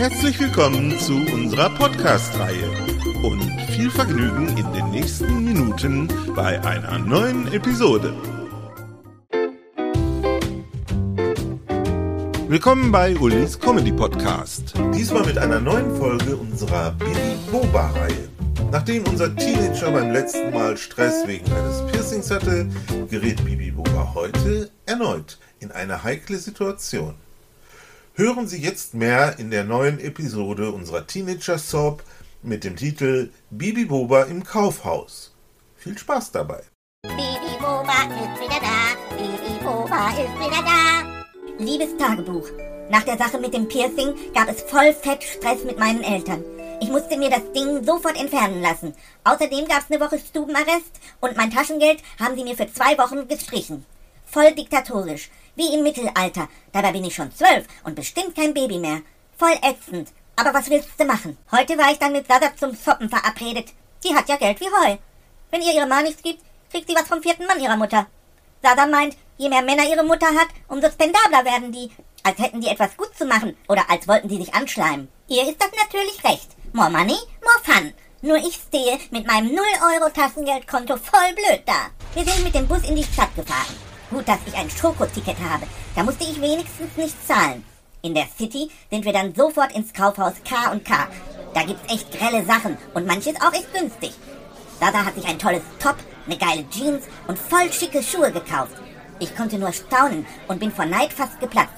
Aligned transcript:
Herzlich 0.00 0.40
willkommen 0.40 0.98
zu 0.98 1.12
unserer 1.30 1.68
Podcast-Reihe 1.68 2.70
und 3.22 3.42
viel 3.72 3.90
Vergnügen 3.90 4.48
in 4.56 4.72
den 4.72 4.90
nächsten 4.90 5.44
Minuten 5.44 6.08
bei 6.34 6.58
einer 6.62 6.98
neuen 6.98 7.52
Episode. 7.52 8.14
Willkommen 12.48 12.90
bei 12.90 13.14
Ulis 13.18 13.60
Comedy 13.60 13.92
Podcast. 13.92 14.72
Diesmal 14.94 15.26
mit 15.26 15.36
einer 15.36 15.60
neuen 15.60 15.94
Folge 15.94 16.34
unserer 16.34 16.92
Billy 16.92 17.36
Boba-Reihe. 17.52 18.30
Nachdem 18.72 19.06
unser 19.06 19.36
Teenager 19.36 19.90
beim 19.90 20.12
letzten 20.12 20.50
Mal 20.50 20.78
Stress 20.78 21.26
wegen 21.26 21.44
eines 21.52 21.86
Piercings 21.92 22.30
hatte, 22.30 22.66
gerät 23.10 23.44
Bibi 23.44 23.70
Boba 23.70 24.14
heute 24.14 24.70
erneut 24.86 25.36
in 25.58 25.70
eine 25.70 26.02
heikle 26.02 26.38
Situation. 26.38 27.16
Hören 28.14 28.48
Sie 28.48 28.60
jetzt 28.60 28.92
mehr 28.94 29.38
in 29.38 29.50
der 29.50 29.64
neuen 29.64 30.00
Episode 30.00 30.72
unserer 30.72 31.06
Teenager 31.06 31.58
Soap 31.58 32.02
mit 32.42 32.64
dem 32.64 32.74
Titel 32.74 33.30
Bibi 33.50 33.84
Boba 33.84 34.24
im 34.24 34.42
Kaufhaus. 34.42 35.32
Viel 35.76 35.96
Spaß 35.96 36.32
dabei. 36.32 36.62
Bibi 37.04 37.56
Boba 37.60 38.02
ist 38.08 38.40
wieder 38.40 38.60
da. 38.60 39.16
Bibi 39.16 39.64
Boba 39.64 40.08
ist 40.10 40.38
wieder 40.38 40.62
da. 40.62 41.64
Liebes 41.64 41.96
Tagebuch. 41.96 42.48
Nach 42.90 43.04
der 43.04 43.16
Sache 43.16 43.38
mit 43.38 43.54
dem 43.54 43.68
Piercing 43.68 44.14
gab 44.34 44.50
es 44.50 44.62
voll 44.62 44.92
fett 44.92 45.22
Stress 45.22 45.62
mit 45.64 45.78
meinen 45.78 46.02
Eltern. 46.02 46.44
Ich 46.82 46.90
musste 46.90 47.16
mir 47.16 47.30
das 47.30 47.52
Ding 47.52 47.84
sofort 47.84 48.20
entfernen 48.20 48.60
lassen. 48.60 48.92
Außerdem 49.22 49.68
gab 49.68 49.84
es 49.84 49.90
eine 49.90 50.04
Woche 50.04 50.18
Stubenarrest 50.18 50.98
und 51.20 51.36
mein 51.36 51.52
Taschengeld 51.52 52.02
haben 52.18 52.34
sie 52.34 52.44
mir 52.44 52.56
für 52.56 52.70
zwei 52.72 52.98
Wochen 52.98 53.28
gestrichen. 53.28 53.86
Voll 54.30 54.52
diktatorisch. 54.54 55.28
Wie 55.56 55.74
im 55.74 55.82
Mittelalter. 55.82 56.48
Dabei 56.72 56.92
bin 56.92 57.04
ich 57.04 57.14
schon 57.16 57.34
zwölf 57.34 57.66
und 57.82 57.96
bestimmt 57.96 58.36
kein 58.36 58.54
Baby 58.54 58.78
mehr. 58.78 59.02
Voll 59.36 59.58
ätzend. 59.62 60.10
Aber 60.36 60.54
was 60.54 60.70
willst 60.70 60.88
du 60.98 61.04
machen? 61.04 61.36
Heute 61.50 61.76
war 61.76 61.90
ich 61.90 61.98
dann 61.98 62.12
mit 62.12 62.28
Sada 62.28 62.54
zum 62.56 62.76
Shoppen 62.76 63.08
verabredet. 63.08 63.70
Die 64.04 64.14
hat 64.14 64.28
ja 64.28 64.36
Geld 64.36 64.60
wie 64.60 64.68
Heu. 64.68 64.96
Wenn 65.50 65.62
ihr 65.62 65.74
ihre 65.74 65.86
Ma 65.86 66.00
nichts 66.00 66.22
gibt, 66.22 66.42
kriegt 66.70 66.88
sie 66.88 66.94
was 66.94 67.08
vom 67.08 67.22
vierten 67.22 67.46
Mann 67.46 67.60
ihrer 67.60 67.76
Mutter. 67.76 68.06
Sada 68.62 68.86
meint, 68.86 69.16
je 69.36 69.48
mehr 69.48 69.62
Männer 69.62 69.82
ihre 69.82 70.04
Mutter 70.04 70.28
hat, 70.28 70.48
umso 70.68 70.88
spendabler 70.88 71.44
werden 71.44 71.72
die. 71.72 71.90
Als 72.22 72.38
hätten 72.38 72.60
die 72.60 72.68
etwas 72.68 72.96
gut 72.96 73.16
zu 73.16 73.24
machen 73.24 73.56
oder 73.68 73.90
als 73.90 74.06
wollten 74.06 74.28
sie 74.28 74.36
sich 74.36 74.54
anschleimen. 74.54 75.08
Ihr 75.26 75.42
ist 75.48 75.60
das 75.60 75.70
natürlich 75.72 76.22
recht. 76.22 76.50
More 76.72 76.90
money, 76.90 77.18
more 77.42 77.64
fun. 77.64 77.92
Nur 78.22 78.36
ich 78.36 78.54
stehe 78.54 78.98
mit 79.10 79.26
meinem 79.26 79.56
0-Euro-Tassengeldkonto 79.56 80.98
voll 80.98 81.34
blöd 81.34 81.62
da. 81.66 81.88
Wir 82.14 82.24
sind 82.24 82.44
mit 82.44 82.54
dem 82.54 82.68
Bus 82.68 82.88
in 82.88 82.94
die 82.94 83.04
Stadt 83.04 83.34
gefahren. 83.34 83.89
Gut, 84.10 84.26
dass 84.26 84.40
ich 84.44 84.54
ein 84.56 84.68
Schokoticket 84.68 85.36
habe. 85.38 85.66
Da 85.94 86.02
musste 86.02 86.24
ich 86.24 86.40
wenigstens 86.40 86.96
nicht 86.96 87.26
zahlen. 87.26 87.64
In 88.02 88.14
der 88.14 88.26
City 88.36 88.68
sind 88.90 89.04
wir 89.04 89.12
dann 89.12 89.34
sofort 89.34 89.72
ins 89.72 89.92
Kaufhaus 89.92 90.34
K 90.44 90.72
&K. 90.74 91.08
Da 91.54 91.62
gibt's 91.62 91.92
echt 91.92 92.10
grelle 92.10 92.44
Sachen 92.44 92.76
und 92.94 93.06
manches 93.06 93.40
auch 93.40 93.52
echt 93.52 93.72
günstig. 93.72 94.12
Dada 94.80 95.04
hat 95.04 95.14
sich 95.14 95.26
ein 95.26 95.38
tolles 95.38 95.62
Top, 95.78 95.96
eine 96.26 96.38
geile 96.38 96.68
Jeans 96.70 97.04
und 97.28 97.38
voll 97.38 97.72
schicke 97.72 98.02
Schuhe 98.02 98.32
gekauft. 98.32 98.74
Ich 99.20 99.36
konnte 99.36 99.58
nur 99.58 99.72
staunen 99.72 100.26
und 100.48 100.58
bin 100.58 100.72
vor 100.72 100.86
Neid 100.86 101.12
fast 101.12 101.38
geplatzt. 101.38 101.74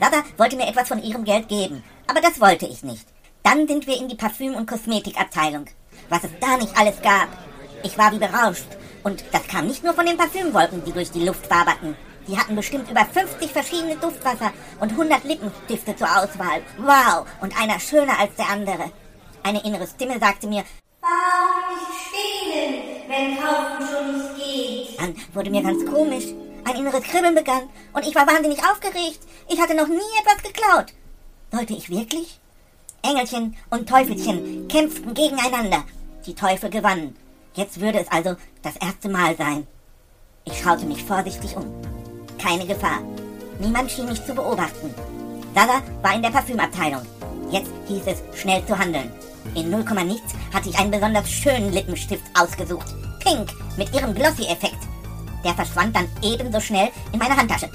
Dada 0.00 0.22
wollte 0.36 0.56
mir 0.56 0.68
etwas 0.68 0.88
von 0.88 1.02
ihrem 1.02 1.24
Geld 1.24 1.48
geben, 1.48 1.82
aber 2.06 2.20
das 2.20 2.40
wollte 2.40 2.66
ich 2.66 2.84
nicht. 2.84 3.06
Dann 3.42 3.66
sind 3.66 3.86
wir 3.86 3.98
in 3.98 4.08
die 4.08 4.16
Parfüm- 4.16 4.54
und 4.54 4.68
Kosmetikabteilung. 4.68 5.66
Was 6.08 6.24
es 6.24 6.30
da 6.40 6.56
nicht 6.56 6.76
alles 6.78 7.02
gab. 7.02 7.28
Ich 7.82 7.98
war 7.98 8.12
wie 8.12 8.18
berauscht 8.18 8.75
und 9.06 9.22
das 9.30 9.46
kam 9.46 9.68
nicht 9.68 9.84
nur 9.84 9.94
von 9.94 10.04
den 10.04 10.16
Parfümwolken, 10.16 10.82
die 10.84 10.90
durch 10.90 11.12
die 11.12 11.24
Luft 11.24 11.48
waberten. 11.48 11.96
Die 12.26 12.36
hatten 12.36 12.56
bestimmt 12.56 12.90
über 12.90 13.04
50 13.04 13.52
verschiedene 13.52 13.94
Duftwasser 13.94 14.52
und 14.80 14.90
100 14.90 15.22
Lippenstifte 15.22 15.94
zur 15.94 16.08
Auswahl. 16.08 16.60
Wow, 16.76 17.24
und 17.40 17.56
einer 17.56 17.78
schöner 17.78 18.18
als 18.18 18.34
der 18.34 18.48
andere. 18.48 18.90
Eine 19.44 19.64
innere 19.64 19.86
Stimme 19.86 20.18
sagte 20.18 20.48
mir, 20.48 20.64
Warum 21.00 21.78
nicht 21.78 22.00
stehlen, 22.08 22.74
wenn 23.06 23.36
kaufen 23.38 23.86
schon 23.86 24.18
nicht 24.18 24.44
geht? 24.44 25.00
Dann 25.00 25.14
wurde 25.34 25.50
mir 25.50 25.62
ganz 25.62 25.86
komisch. 25.86 26.24
Ein 26.64 26.74
inneres 26.74 27.04
Kribbeln 27.04 27.36
begann 27.36 27.68
und 27.92 28.04
ich 28.04 28.14
war 28.16 28.26
wahnsinnig 28.26 28.58
aufgeregt. 28.58 29.20
Ich 29.48 29.60
hatte 29.60 29.76
noch 29.76 29.86
nie 29.86 30.18
etwas 30.20 30.42
geklaut. 30.42 30.86
Sollte 31.52 31.74
ich 31.74 31.90
wirklich? 31.90 32.40
Engelchen 33.02 33.56
und 33.70 33.88
Teufelchen 33.88 34.66
kämpften 34.66 35.14
gegeneinander. 35.14 35.84
Die 36.26 36.34
Teufel 36.34 36.70
gewannen. 36.70 37.16
Jetzt 37.56 37.80
würde 37.80 38.00
es 38.00 38.12
also 38.12 38.36
das 38.62 38.76
erste 38.76 39.08
Mal 39.08 39.34
sein. 39.34 39.66
Ich 40.44 40.60
schaute 40.60 40.84
mich 40.84 41.02
vorsichtig 41.02 41.56
um. 41.56 41.64
Keine 42.38 42.66
Gefahr. 42.66 43.00
Niemand 43.58 43.90
schien 43.90 44.06
mich 44.06 44.24
zu 44.26 44.34
beobachten. 44.34 44.94
Dada 45.54 45.80
war 46.02 46.14
in 46.14 46.20
der 46.20 46.30
Parfümabteilung. 46.30 47.00
Jetzt 47.50 47.70
hieß 47.88 48.02
es, 48.06 48.38
schnell 48.38 48.64
zu 48.66 48.78
handeln. 48.78 49.10
In 49.54 49.70
0, 49.70 49.84
nichts 50.04 50.34
hatte 50.52 50.68
ich 50.68 50.78
einen 50.78 50.90
besonders 50.90 51.30
schönen 51.30 51.72
Lippenstift 51.72 52.24
ausgesucht. 52.38 52.94
Pink, 53.20 53.48
mit 53.78 53.92
ihrem 53.94 54.14
Glossy-Effekt. 54.14 54.76
Der 55.42 55.54
verschwand 55.54 55.96
dann 55.96 56.08
ebenso 56.22 56.60
schnell 56.60 56.90
in 57.12 57.18
meine 57.18 57.36
Handtasche. 57.36 57.70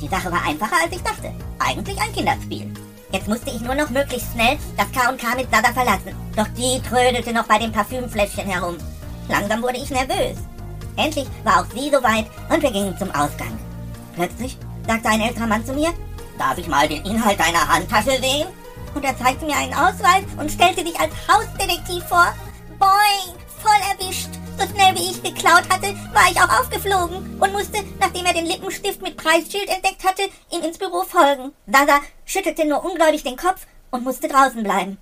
Die 0.00 0.08
Sache 0.08 0.32
war 0.32 0.44
einfacher, 0.44 0.82
als 0.82 0.96
ich 0.96 1.02
dachte. 1.02 1.32
Eigentlich 1.60 2.00
ein 2.00 2.12
Kinderspiel. 2.12 2.72
Jetzt 3.12 3.28
musste 3.28 3.50
ich 3.50 3.60
nur 3.60 3.76
noch 3.76 3.90
möglichst 3.90 4.32
schnell 4.32 4.58
das 4.76 4.90
K&K 4.90 5.36
mit 5.36 5.52
Dada 5.52 5.72
verlassen. 5.72 6.16
Doch 6.34 6.48
die 6.56 6.80
trödelte 6.88 7.32
noch 7.32 7.44
bei 7.44 7.58
dem 7.58 7.70
Parfümfläschchen 7.70 8.48
herum. 8.48 8.78
Langsam 9.28 9.62
wurde 9.62 9.78
ich 9.78 9.90
nervös. 9.90 10.38
Endlich 10.96 11.26
war 11.44 11.60
auch 11.60 11.66
sie 11.74 11.90
soweit 11.90 12.26
und 12.50 12.62
wir 12.62 12.70
gingen 12.70 12.96
zum 12.98 13.10
Ausgang. 13.10 13.58
Plötzlich 14.14 14.58
sagte 14.86 15.08
ein 15.08 15.20
älterer 15.20 15.46
Mann 15.46 15.64
zu 15.64 15.72
mir, 15.72 15.92
darf 16.38 16.58
ich 16.58 16.68
mal 16.68 16.88
den 16.88 17.04
Inhalt 17.04 17.40
deiner 17.40 17.66
Handtasche 17.66 18.20
sehen? 18.20 18.48
Und 18.94 19.04
er 19.04 19.16
zeigte 19.16 19.46
mir 19.46 19.56
einen 19.56 19.72
Ausweis 19.72 20.24
und 20.38 20.50
stellte 20.50 20.84
sich 20.84 20.98
als 21.00 21.12
Hausdetektiv 21.26 22.04
vor. 22.04 22.34
Boing, 22.78 23.34
voll 23.62 23.80
erwischt. 23.90 24.28
So 24.58 24.66
schnell 24.66 24.94
wie 24.94 25.10
ich 25.10 25.22
geklaut 25.22 25.64
hatte, 25.70 25.94
war 26.12 26.30
ich 26.30 26.38
auch 26.38 26.60
aufgeflogen 26.60 27.40
und 27.40 27.52
musste, 27.52 27.82
nachdem 27.98 28.26
er 28.26 28.34
den 28.34 28.46
Lippenstift 28.46 29.00
mit 29.00 29.16
Preisschild 29.16 29.68
entdeckt 29.68 30.04
hatte, 30.04 30.22
ihm 30.50 30.62
ins 30.62 30.76
Büro 30.78 31.04
folgen. 31.04 31.52
Sasa 31.66 32.00
schüttelte 32.26 32.66
nur 32.66 32.84
ungläubig 32.84 33.22
den 33.22 33.36
Kopf 33.36 33.66
und 33.90 34.04
musste 34.04 34.28
draußen 34.28 34.62
bleiben. 34.62 34.98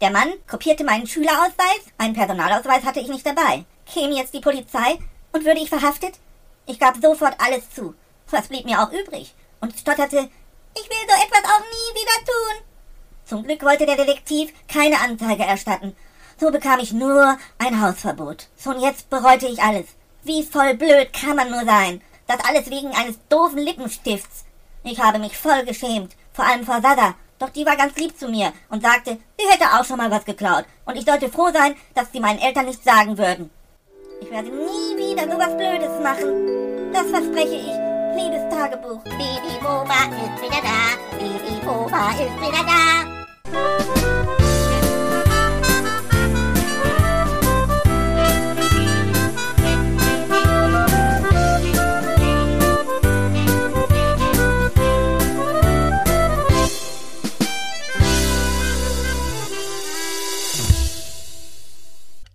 Der 0.00 0.10
Mann 0.10 0.32
kopierte 0.46 0.84
meinen 0.84 1.08
Schülerausweis, 1.08 1.80
einen 1.98 2.14
Personalausweis 2.14 2.84
hatte 2.84 3.00
ich 3.00 3.08
nicht 3.08 3.26
dabei. 3.26 3.64
Käme 3.84 4.14
jetzt 4.14 4.32
die 4.32 4.40
Polizei 4.40 4.98
und 5.32 5.44
würde 5.44 5.60
ich 5.60 5.68
verhaftet? 5.68 6.14
Ich 6.66 6.78
gab 6.78 6.96
sofort 7.02 7.34
alles 7.38 7.68
zu. 7.70 7.94
Was 8.30 8.46
blieb 8.46 8.64
mir 8.64 8.80
auch 8.80 8.92
übrig? 8.92 9.34
Und 9.60 9.76
stotterte, 9.76 10.28
ich 10.74 10.88
will 10.88 11.08
so 11.08 11.14
etwas 11.14 11.50
auch 11.50 11.60
nie 11.60 12.00
wieder 12.00 12.24
tun. 12.24 12.64
Zum 13.24 13.42
Glück 13.42 13.62
wollte 13.64 13.86
der 13.86 13.96
Detektiv 13.96 14.52
keine 14.68 15.00
Anzeige 15.00 15.42
erstatten. 15.42 15.96
So 16.38 16.52
bekam 16.52 16.78
ich 16.78 16.92
nur 16.92 17.36
ein 17.58 17.80
Hausverbot. 17.80 18.46
Und 18.64 18.80
jetzt 18.80 19.10
bereute 19.10 19.46
ich 19.46 19.60
alles. 19.60 19.86
Wie 20.22 20.44
voll 20.44 20.74
blöd 20.74 21.12
kann 21.12 21.34
man 21.34 21.50
nur 21.50 21.64
sein? 21.64 22.02
Das 22.28 22.44
alles 22.44 22.70
wegen 22.70 22.94
eines 22.94 23.18
doofen 23.28 23.58
Lippenstifts. 23.58 24.44
Ich 24.84 25.00
habe 25.00 25.18
mich 25.18 25.36
voll 25.36 25.64
geschämt, 25.64 26.14
vor 26.32 26.44
allem 26.44 26.64
vor 26.64 26.80
Sada, 26.80 27.16
doch 27.38 27.50
die 27.50 27.66
war 27.66 27.76
ganz 27.76 27.96
lieb 27.96 28.18
zu 28.18 28.28
mir 28.28 28.52
und 28.68 28.82
sagte, 28.82 29.18
sie 29.38 29.48
hätte 29.48 29.78
auch 29.78 29.84
schon 29.84 29.98
mal 29.98 30.10
was 30.10 30.24
geklaut 30.24 30.64
und 30.84 30.96
ich 30.96 31.04
sollte 31.04 31.28
froh 31.28 31.50
sein, 31.52 31.74
dass 31.94 32.12
sie 32.12 32.20
meinen 32.20 32.40
Eltern 32.40 32.66
nichts 32.66 32.84
sagen 32.84 33.16
würden. 33.18 33.50
Ich 34.20 34.30
werde 34.30 34.48
nie 34.48 34.96
wieder 34.96 35.22
sowas 35.30 35.56
Blödes 35.56 36.00
machen. 36.02 36.92
Das 36.92 37.06
verspreche 37.06 37.54
ich. 37.54 37.88
Liebes 38.16 38.48
Tagebuch. 38.50 39.02
Bibi 39.04 39.58
Boba 39.60 40.08
ist 40.10 40.42
wieder 40.42 40.60
da. 40.62 41.16
Bibi 41.18 41.64
Boba 41.64 42.10
ist 42.10 42.40
wieder 42.40 42.64
da. 42.64 44.37